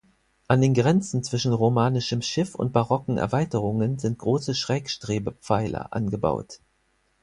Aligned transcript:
An 0.47 0.61
den 0.61 0.73
Grenzen 0.73 1.23
zwischen 1.23 1.53
romanischem 1.53 2.23
Schiff 2.23 2.55
und 2.55 2.73
barocken 2.73 3.19
Erweiterungen 3.19 3.99
sind 3.99 4.17
große 4.17 4.55
Schrägstrebepfeiler 4.55 5.93
angebaut. 5.93 6.59